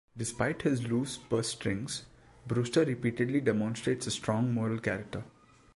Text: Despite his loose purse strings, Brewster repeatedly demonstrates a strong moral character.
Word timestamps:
Despite 0.17 0.63
his 0.63 0.87
loose 0.87 1.19
purse 1.19 1.49
strings, 1.49 2.05
Brewster 2.47 2.83
repeatedly 2.83 3.39
demonstrates 3.39 4.07
a 4.07 4.11
strong 4.11 4.51
moral 4.51 4.79
character. 4.79 5.23